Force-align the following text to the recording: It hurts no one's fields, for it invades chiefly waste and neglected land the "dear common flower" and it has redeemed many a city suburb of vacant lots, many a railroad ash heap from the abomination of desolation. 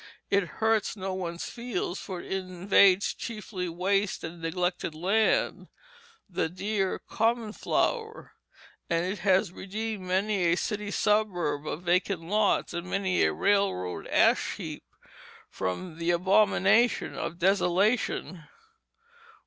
It 0.31 0.43
hurts 0.57 0.97
no 0.97 1.13
one's 1.13 1.47
fields, 1.47 1.99
for 1.99 2.21
it 2.21 2.31
invades 2.31 3.13
chiefly 3.13 3.69
waste 3.69 4.23
and 4.23 4.41
neglected 4.41 4.95
land 4.95 5.67
the 6.27 6.49
"dear 6.49 6.97
common 6.97 7.53
flower" 7.53 8.33
and 8.89 9.05
it 9.05 9.19
has 9.19 9.51
redeemed 9.51 10.01
many 10.07 10.45
a 10.45 10.55
city 10.57 10.89
suburb 10.89 11.67
of 11.67 11.83
vacant 11.83 12.21
lots, 12.23 12.73
many 12.73 13.21
a 13.21 13.31
railroad 13.31 14.07
ash 14.07 14.55
heap 14.55 14.83
from 15.51 15.99
the 15.99 16.09
abomination 16.09 17.13
of 17.13 17.37
desolation. 17.37 18.45